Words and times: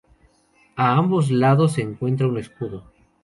A 0.77 0.97
ambos 0.97 1.29
lados 1.29 1.73
se 1.73 1.83
encuentra 1.83 2.25
un 2.27 2.39
escudo. 2.39 2.91